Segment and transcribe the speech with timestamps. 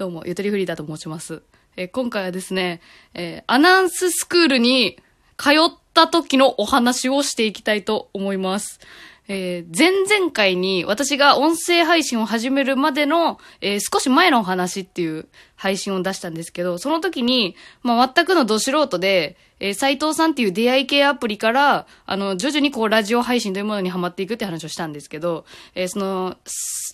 [0.00, 1.42] どうも、ゆとりフリーダと申します。
[1.76, 2.80] えー今回はですね、
[3.12, 4.96] えーアナウンススクールに
[5.36, 8.80] 通った時のお話をしていきたいと思います。
[9.28, 25.44] えー前々回に私が音声配信を始めるまでの、えー少し前のお話っていう配信を出したんですけど、その時に、まあ、全くのど素人で、えー斉藤さんっていう出会い系アプリから、あの、徐々にこう、ラジオ配信というものにハマっていくって話をしたんですけど、
[25.74, 26.36] えーその、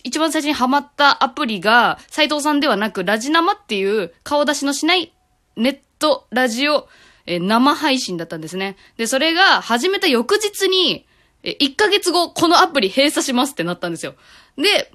[0.03, 5.13] 一番最初にハマったアプリが、斉藤さんではなく、ラジナマっていう顔出しのしない
[5.55, 6.87] ネット、ラジオ、
[7.25, 8.75] えー生配信だったんですね。
[8.97, 11.06] で、それが始めた翌日に、
[11.49, 14.15] え、1ヶ月後、このアプリ閉鎖しますってなったんですよ。
[14.57, 14.91] で、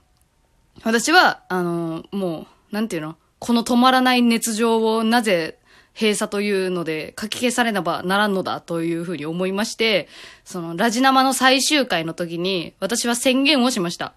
[0.85, 3.17] 私は、あのーもう、なんていうの？
[3.39, 5.59] この止まらない熱情をなぜ
[5.95, 10.09] 閉鎖というので書き消されねばならんのだというふうに思いまして、
[10.45, 14.13] そのラジナマの最終回の時に私は宣言をしました。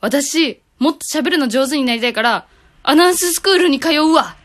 [0.00, 2.46] 私、もっと喋るの上手になりたいから、
[2.82, 4.36] アナウンススクールに通うわ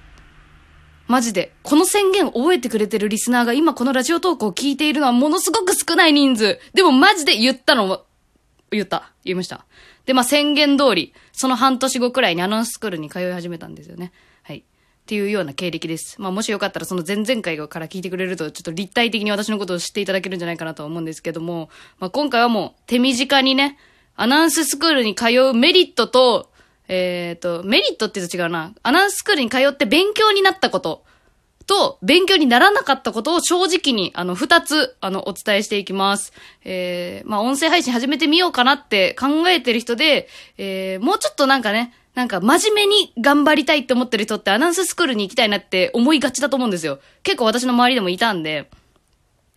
[1.08, 1.54] マジで。
[1.64, 6.60] この宣言を覚えてくれてるリスナーが今このラジオトークを聞いているのはものすごく少ない人数。
[6.74, 8.04] でもマジで言ったの、
[8.72, 9.12] 言った。
[9.24, 9.66] 言いました。
[10.06, 14.12] で、まあ、宣言通り、その半年後くらいにアナウンススクールに通い始めたんですよね。
[14.44, 14.58] はい。
[14.60, 14.64] っ
[15.06, 16.22] ていうような経歴です。
[16.22, 23.78] まあ、もしよかったらその前々回から聞いてくれると、ちょっと立体的に私のことを知っていただけるんじゃないかなと思うんですけども、まあ、今回はもう手短にね、
[24.16, 26.52] アナウンススクールに通うメリットと、
[26.88, 28.74] えっ、と、メリットって言うと違うな。
[28.84, 31.04] アナウンススクールに通って勉強になったこと。
[31.66, 36.34] と、勉強にならなかったことを正直に、あの、二つ、あの、お伝えしていきます。
[36.64, 47.00] えー、まあ、音声配信始めてみようかなって考えてる人で、えー、もうちょっとなんかね、なんか真面目に頑張りたいって思ってる人ってアナウンススクールに行きたいなって思いがちだと思うんですよ。
[47.24, 48.70] 結構私の周りでもいたんで、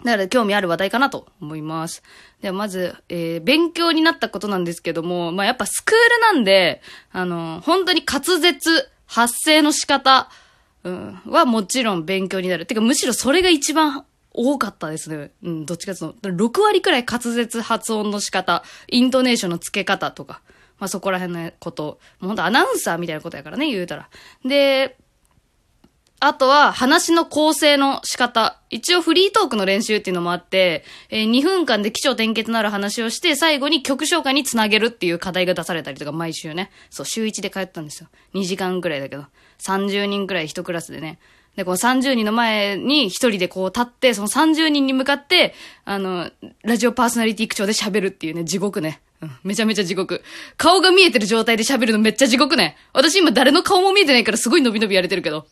[0.04, 2.02] だから興味ある話題かなと思います。
[2.42, 10.28] ではまず、えー、勉強になったことなんですけども、まあ、やっぱスクールなんで、あの、本当に滑舌、発声の仕方、
[10.84, 12.66] うん、はもちろん勉強になる。
[12.66, 15.30] てか、むしろそれが一番多かったですね。
[15.42, 20.42] うん、どっちかというと、6割くらい滑舌発音の仕方、イントネーションの付け方とか、
[20.78, 24.08] まあそこら辺のこと、もう本当アナウンサーみたいなことやからね、言うたら。
[24.44, 24.98] で、
[26.18, 28.58] あとは話の構成の仕方。
[28.70, 36.70] 一応フリートークの練習っていうのもあって、えー2分間で起承転結のある話をして、最後に曲紹介につなげるっていう課題が出されたりとか、毎週ね。
[36.88, 38.08] そう、週1で通ったんですよ。
[38.34, 39.24] 2時間くらいだけど。
[39.58, 41.18] 30人くらい一クラスでね。
[41.56, 45.54] で、この30人の前に一人でこう立って、その30人に向かって、
[45.84, 46.30] あの、
[46.62, 49.00] ラジオパーソナリティ口調で喋るっていうね、地獄ね。
[49.22, 50.22] うん、めちゃめちゃ地獄。
[50.56, 52.76] 顔が見えてる状態で喋るのめっちゃ地獄ね。
[52.92, 55.46] 私今誰の顔も見えてないからすごい伸び伸びやれてるけど。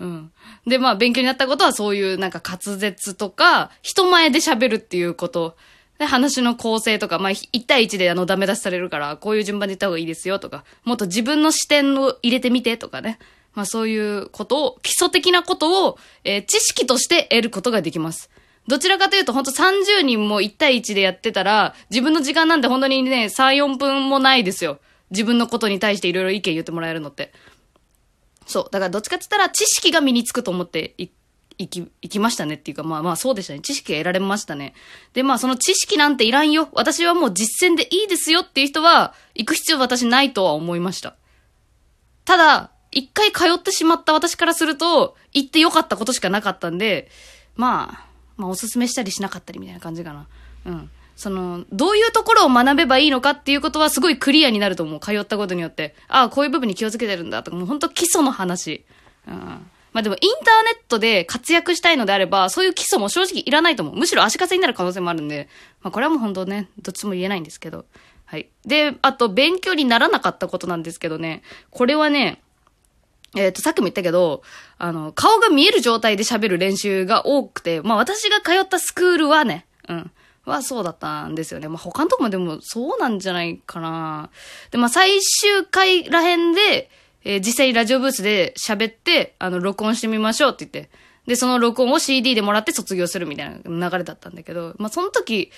[0.00, 0.32] うん。
[0.66, 5.56] で、まあ、勉強になったことはそういうなんか滑舌とか、人前で喋るっていうこと。
[5.98, 13.18] で、話の構成とか、まあ、1対1であの、ダメ出しされるから、こういう順番で言った方がいいですよとか、もっと自分の視点を入れてみてとかね。
[13.54, 18.30] まあ、そういうことを、基礎的なことを、えー知識として得ることができます。
[18.68, 24.78] どちらかというと、本当30人も1対1でやってたら、自分の時間なんて本当にね、3、4分もないですよ。
[25.10, 27.32] 自分のことに対していろいろ意見言ってもらえるのって。
[28.50, 28.64] そう。
[28.70, 31.08] だからどっちかって言ったら知識が身につくと思ってい、
[31.58, 33.60] いき、いきましたねっていうか、まあまあそうでしたね。
[33.60, 34.74] 知識が得られましたね。
[35.12, 36.68] で、まあその知識なんていらんよ。
[36.72, 41.16] 私はもう実践でいいですよっていう人は、行く必要私ないとは思いました。
[42.24, 47.08] ただ、一回通ってしまった私からすると、行ってよかったことしかなかったんで、
[47.54, 48.06] まあ、
[48.36, 50.26] まあおすすめしたりしなかったりみたいな感じかな。
[50.64, 50.90] うん。
[51.20, 55.00] その、どういうところを学べばいいのかっていうことはすごいクリアになると思う。
[55.00, 55.94] 通ったことによって。
[56.08, 58.86] ああ、こういう部分に気をつけてるんだとか、もう本当基礎の話。
[59.28, 59.34] うん。
[59.34, 63.96] まあでも、インターネットで活躍したいのであれば、そういう基礎も正直いらないと思う。
[63.96, 65.50] むしろ足かせになる可能性もあるんで、
[65.82, 67.84] まあこれはもう本当ね、どっちも言えないんですけど。
[68.24, 68.48] はい。
[68.64, 72.40] で、あと、勉強にならなかったことなんですけどね、これはね、
[73.36, 74.42] えっ、と、さっきも言ったけど、
[74.78, 80.10] あの、顔が見える状態で喋る練習が多くて、まあ私が通ったスクールはね、うん、
[80.50, 81.68] はそうだったんですよね。
[81.68, 84.30] まあ他のとこもでもそうなんじゃないかな。
[84.70, 86.90] で、まあ最終回らへんで、
[87.24, 90.90] えー実際にラジオブースで喋って、あの、録音してみましょうって言って、
[91.26, 95.50] で、その録音を CD でもらって卒業するみたいな流れだったんだけど、まあその時、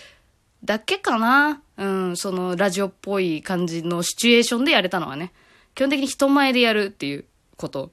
[0.64, 5.32] だけかなうん、そのラジオっぽい感じのシチュエーションでやれたのはね。
[5.74, 7.24] 基本的に人前でやるっていう
[7.56, 7.90] こと。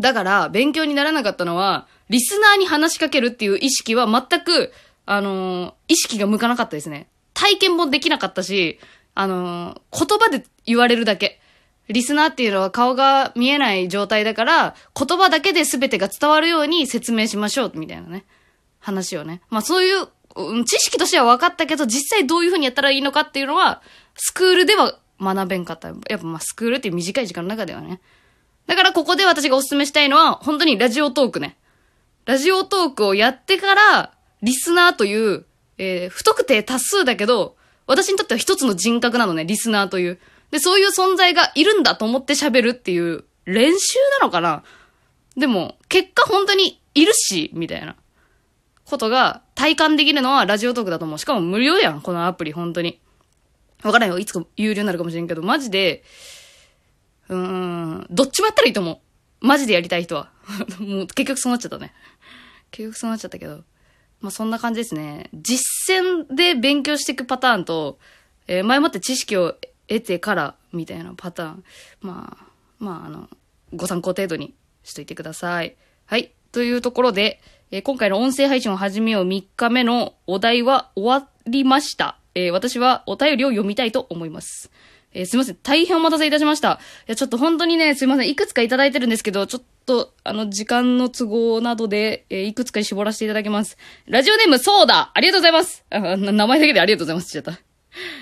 [0.00, 4.72] だから、勉強にならなかったのは、リスナーに話しかけるっていう意識は全く、
[5.06, 7.08] あのー意識が向かなかったですね。
[7.32, 8.78] 体験もできなかったし、
[9.14, 11.40] あのー言葉で言われるだけ。
[11.88, 18.24] リスナーっていうのは顔が見えない状態だから、言葉だけで全てが伝わるように説明しましょう、みたいなね。
[18.80, 19.40] 話をね。
[19.48, 23.82] まあそういう、うん知識としては分かったけど、実際どういう風にやったらいいのかっていうのは、
[24.16, 25.88] スクールでは学べんかった。
[25.88, 28.00] やっぱまあスクールっていう短い時間の中ではね。
[28.66, 31.56] だからここで私がお勧めしたいのは、本当にラジオトークね。
[32.24, 34.12] ラジオトークをやってから、
[34.46, 35.44] リスナーという、
[35.76, 37.56] えー、不特定多数だけど、
[37.88, 40.20] 私にとっては一つの人格なのね、リスナーという。
[40.52, 44.62] で、そういう存在がいるんだと思って喋るっていう練習なのかな
[45.36, 47.96] でも、結果本当にいるし、みたいな
[48.84, 51.18] ことが体感できるのはラジオトークだと思う。
[51.18, 53.00] しかも無料やん、このアプリ、本当に。
[53.82, 56.04] わからんよ、いつか有料になるかもしれんけど、マジで、
[57.28, 58.98] うーん、どっちもやったらいいと思う。
[59.40, 60.30] マジでやりたい人は。
[60.78, 61.92] もう結局そうなっちゃったね。
[62.70, 63.64] 結局そうなっちゃったけど。
[64.20, 65.30] まあそんな感じですね。
[65.34, 67.98] 実践で勉強していくパターンと、
[68.46, 69.54] えー、前もって知識を
[69.88, 71.64] 得てからみたいなパターン。
[72.00, 72.46] まあ、
[72.78, 73.28] まああの、
[73.74, 75.76] ご参考程度にしといてください。
[76.06, 76.32] はい。
[76.52, 77.40] というところで、
[77.70, 82.18] えー、今回の音声配信を始めよう3日目のお題は終わりました。
[82.34, 84.70] えー、私はお便りを読みたいと思います。
[85.12, 85.56] えー、すいません。
[85.62, 86.80] 大変お待たせいたしました。
[87.08, 88.28] いや、ちょっと本当にね、すいません。
[88.28, 93.76] いくつかいただいてるんですけど、ちょっと、あの、時間の都合などで、えー、いくつかに絞らせていただきます。
[94.06, 97.30] ラジオネーム、そうだありがとうございますあ名前だけでありがとうございます。
[97.30, 97.58] ちゃった。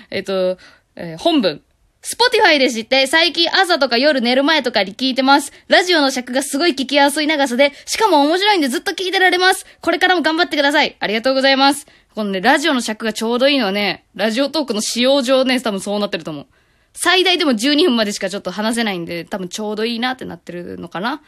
[0.09, 0.57] えっ、と、
[0.95, 1.61] えー、本文。
[2.07, 5.51] Spotify で知って、最近朝とか夜寝る前とかに聞いてます。
[5.67, 9.65] ラジオの尺がすごい聞きやすい長さで、しかも面白いんでずっと聞いてられます。
[9.81, 10.95] これからも頑張ってください。
[10.99, 11.87] ありがとうございます。
[12.13, 16.47] このね、ラジオの尺がちょうどいいのはね、 Radiotalk の仕様上ね、多分そうなってると思う。
[16.95, 21.21] 最大でも12分までしかちょっと話せないんで、多分ちょうどいいなってなってるのかな。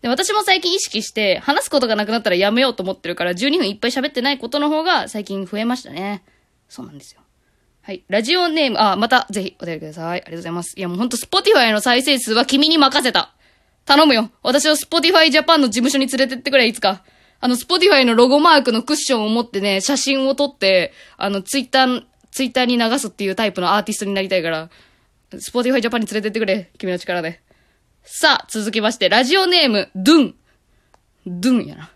[0.00, 6.22] で、私も最近意識して、話すことがなくなったらやめようと思ってるから、12分いっぱい喋ってないことの方が最近増えましたね。
[6.68, 7.20] そうなんですよ。
[7.82, 8.04] はい。
[8.08, 10.06] ラジオネーム、あ、また、ぜひ、お便りください。
[10.06, 10.74] ありがとうございます。
[10.76, 13.34] いや、もうほんと、 Spotify の再生数は君に任せた。
[13.86, 14.30] 頼むよ。
[14.42, 17.02] 私を Spotify Japan の事務所に連れてってくれ、いつか。
[17.40, 24.68] あの、 Spotify のロゴマークのクッションを持ってね、写真を撮って、あの、ツイッター、ツイッターに流すっていうタイプのアーティストになりたいから、
[25.38, 26.70] Spotify Japan に連れてってくれ。
[26.78, 27.40] 君の力で。
[28.02, 30.34] さあ、続きまして、ラジオネーム、ドゥン。
[31.26, 31.90] ドゥンやな。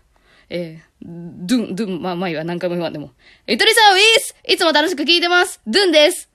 [0.49, 3.11] えー、ドゥン、ドゥン、まあ、まあいいわ、何回も言わんでも。
[3.47, 6.29] ゆとりさん、ウィースいつも楽しく聞いてますドゥンです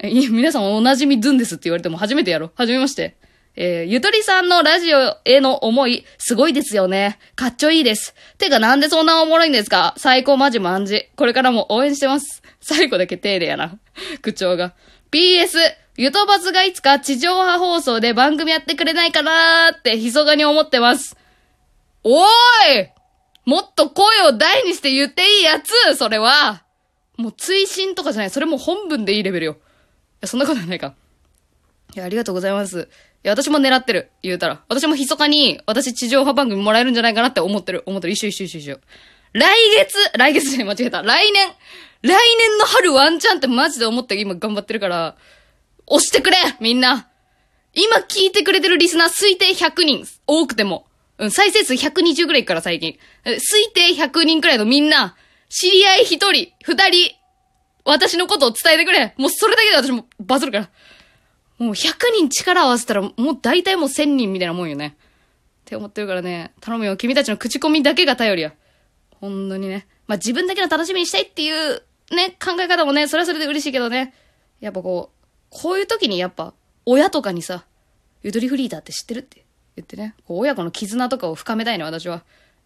[0.00, 2.52] え、皆さんおなじみドゥンですって言われても初めてやろ。
[2.54, 3.16] 初めまして。
[3.56, 7.18] えー、ゆとりさんのラジオへの思い、すごいですよね。
[7.34, 8.14] かっちょいいです。
[8.36, 9.94] てかなんでそんなおもろいんですか？
[9.96, 11.08] 最高マジマンジ。
[11.16, 12.42] これからも応援してます。
[12.60, 13.78] 最後だけ丁寧やな。
[14.20, 14.74] 口調が。
[15.10, 15.56] PS、
[15.96, 21.16] ゆとばつがいつか地上波放送で番組やってくれないかなーって、ひそがに思ってます。
[22.04, 22.26] おーい
[23.46, 26.64] もっと声を大にして言っていいやつそれは
[27.16, 28.30] もう追伸とかじゃない。
[28.30, 29.52] それも本文でいいレベルよ。
[29.52, 29.56] い
[30.20, 30.94] や、そんなことないか。
[31.94, 32.88] いや、ありがとうございます。
[33.24, 34.10] いや、私も狙ってる。
[34.22, 34.62] 言うたら。
[34.68, 37.82] 私も密かに、私地上波番組もらえるんじゃないかなって思ってる。
[37.86, 38.12] 思ってる。
[38.12, 38.80] 一緒一緒一緒一緒。
[39.32, 41.02] 来月来月で間違えた。
[41.02, 41.48] 来年
[42.02, 45.16] 来年の春ワンチャンってマジで思って今頑張ってるから、
[45.86, 47.08] 押してくれみんな
[47.76, 50.06] 今聞いてくれてるリスナー推定100人。
[50.26, 50.86] 多くても。
[51.18, 52.98] うん、再生数120ぐらいから最近。
[53.24, 53.36] 推
[53.74, 55.14] 定100人くらいのみんな、
[55.50, 56.28] 知り合い1人、
[56.64, 57.14] 2人、
[57.84, 59.14] 私のことを伝えてくれ。
[59.18, 60.70] もうそれだけで私もバズるから。
[61.58, 64.96] もう100人力合わせたら、もう大体もう1000人みたいなもんよね。
[64.98, 66.96] って思ってるからね、頼むよ。
[66.96, 68.54] 君たちの口コミだけが頼りや。
[69.20, 69.86] ほんとにね。
[70.06, 74.14] まあ、自分だけの楽しみにしたいっていうね、考え方もね、それはそれで嬉しいけどね。
[74.60, 75.15] やっぱこう、
[75.56, 76.52] こういう時にやっぱ、
[76.84, 77.64] 親とかにさ、
[78.22, 79.44] ゆとりフリーダーって知ってるって
[79.74, 82.22] 言ってね、こう親子の絆とかを深めたいね、私は。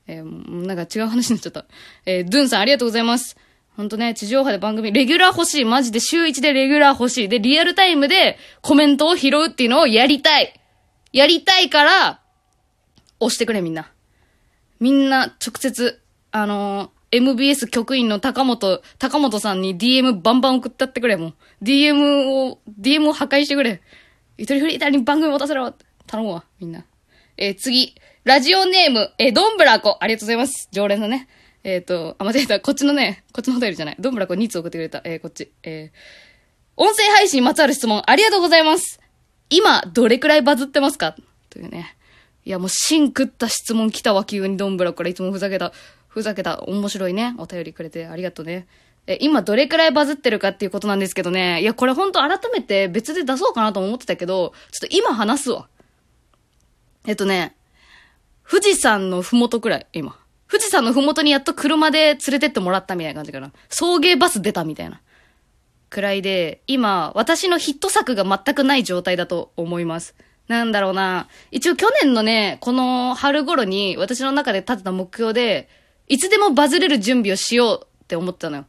[0.09, 1.67] えー、なんか違う話になっちゃった。
[2.05, 3.37] えー、ドゥンさんありがとうございます。
[3.77, 5.65] ほんとね、地上波で番組、レギュラー欲しい。
[5.65, 7.29] マジで週1でレギュラー欲しい。
[7.29, 10.53] で、リアルタイムでコメントを拾うっていうのをやりたい。
[11.13, 12.21] やりたいから、
[13.21, 13.93] 押してくれみんな。
[14.81, 16.01] みんな直接、
[16.33, 21.35] あのー、MBS 局員の高本、高本さんに DM バンバン送ってってくれ、もう。
[21.63, 23.81] DM を、DM を破壊してくれ。
[24.39, 25.75] ゆとりフリーターに番組持たせろ。
[26.07, 26.85] 頼むわ、みんな。
[27.37, 27.95] えー、次。
[28.25, 29.97] ラジオネーム、えー、どんぶらこ。
[30.01, 30.69] ありがとうございます。
[30.73, 31.29] 常連のね。
[31.65, 32.61] えっ、ー、と、あ、間違えた。
[32.61, 33.97] こっちのね、こっちのお便りじゃない。
[33.99, 35.03] どんぶらこ2つ送ってくれた。
[35.05, 35.51] えー、こっち。
[35.63, 35.99] えー、
[36.77, 39.01] 音声配信にまつわる質問、ありがとうございます。
[39.51, 41.17] 今、どれくらいバズってますか？
[41.51, 41.97] というね。
[42.45, 45.73] いや、もう、芯食った質問来たわ、急にどんぶらこからいつもふざけた、
[46.11, 48.67] ふざけた、面白いね、お便りくれてありがとうね。
[49.07, 51.63] え、今どれくらいバズってるかっていうことなんですけどね。
[51.63, 55.69] いや、これほんと改めて別で出そうかなと思ってたけど、ちょっと今話すわ。
[57.07, 57.57] えっとね、
[58.49, 60.17] 富士山のふもとくらい、今。
[60.51, 63.53] 富士山のふもとにやっと車で連れてってもらったみたいな感じかな。
[63.69, 65.01] 送迎バス出たみたいな。
[65.91, 70.17] くらいで、今、私のヒット作が全くない状態だと思います。
[70.49, 71.29] なんだろうな。
[71.53, 75.69] 一応去年のね、この春頃に私の中で立てた目標で、
[76.11, 78.67] いつでもバズれる準備をしようって思ったのよ。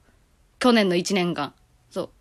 [0.59, 1.55] 去年の1年間。
[1.89, 2.11] そ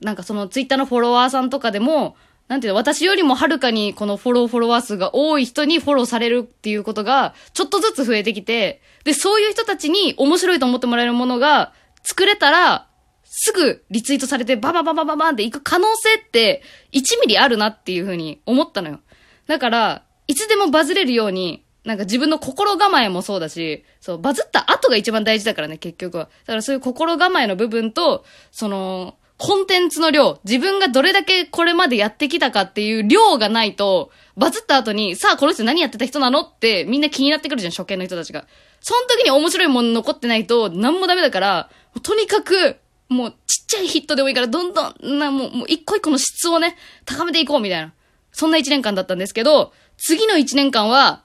[0.00, 0.04] う。
[0.04, 2.16] なんかそのツイッターのフォロワーさんとかでも、
[2.48, 12.88] なんていうの、私よりもはるかにこのフォローフォロワー数が多い人にフォローされるっていうことが、ちょっとずつ増えてきて、で、そういう人たちに面白いと思ってもらえるものが作れたら、
[13.22, 18.98] すぐリツイートされてババババババンっていく可能性って1ミリあるなっていうふうに思ったのよ。
[19.46, 26.24] だから、いつでもバズれるように、なんか自分の心構えもそうだし、そう、バズった後が一番大事だからね、結局は。
[26.24, 38.46] だからそういう心構えの部分と、その、コンテンツの量、自分がどれだけこれまでやってきたかっていう量がないと、バズった後に、さあこの人何やってた人なのってみんな気になってくるじゃん、初見の人たちが。
[38.80, 41.70] その時に面白いもの残ってないと何もダメだから、
[42.02, 42.78] とにかく、
[43.08, 47.92] もうちっちゃいヒットでもいいから、どんどん、な、もう、もう一個一個の質をね、高めていこうみたいな。
[48.32, 51.22] そんな一年間だったんですけど、次の一年間は、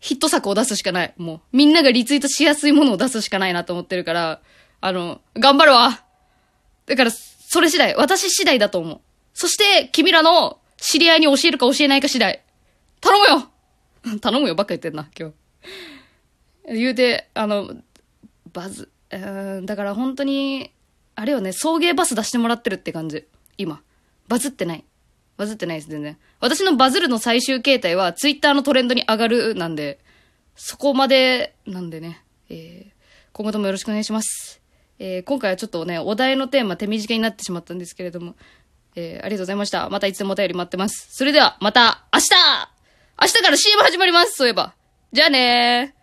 [0.00, 1.14] ヒット作を出すしかない。
[1.18, 4.40] もう、みんながリツイートしやすいものを出すしかないなと思ってるから、
[4.80, 6.02] あの、頑張るわ
[6.86, 9.00] だから、それ次第、私次第だと思う。
[9.34, 12.42] そして、君らの知り合いに教えるか教えないか次第。
[13.00, 13.50] 頼むよ
[14.20, 15.34] 頼むよばっか言ってんな、今日。
[16.74, 17.70] 言うて、あの、
[18.52, 20.72] バズ、うん、だから本当に、
[21.14, 23.26] あれよね、送迎バス出してもらってるって感じ。
[23.58, 23.82] 今。
[24.28, 24.84] バズってない。
[25.40, 26.18] バズってないです、全然。
[26.38, 29.98] 私のバズるの最終形態は、ツイッターのトレンドに上がるなんで、
[30.54, 32.92] そこまで、なんでね、えー、
[33.32, 34.60] 今後ともよろしくお願いします。
[34.98, 38.34] えー、今回はちょっとね、お題のテーマ手短になってしまったんですけれども、
[38.96, 39.88] えー、ありがとうございました。
[39.88, 41.08] またいつでもお便り待ってます。
[41.10, 42.28] それでは、また、明日
[43.22, 44.74] 明日から CM 始まりますそういえば。
[45.10, 45.98] じゃあねー。